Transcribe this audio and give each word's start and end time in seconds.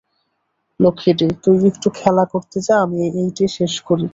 লক্ষ্মীটি, 0.79 1.25
তুই 1.43 1.57
একটু 1.71 1.87
খেলা 1.99 2.23
করতে 2.33 2.57
যা, 2.67 2.75
আমি 2.83 2.97
এইটে 3.19 3.45
শেষ 3.57 3.73
করি। 3.87 4.07